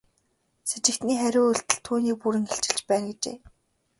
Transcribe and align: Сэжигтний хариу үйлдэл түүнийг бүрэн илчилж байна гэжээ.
Сэжигтний 0.69 1.17
хариу 1.21 1.43
үйлдэл 1.49 1.79
түүнийг 1.85 2.17
бүрэн 2.21 2.45
илчилж 2.53 2.79
байна 2.89 3.07
гэжээ. 3.11 3.37